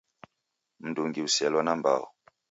[0.79, 2.05] Mndu ungi uselo na mmbao